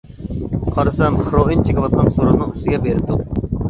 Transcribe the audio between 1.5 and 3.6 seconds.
چېكىۋاتقان سورۇننىڭ ئۈستىگە بېرىپتۇق.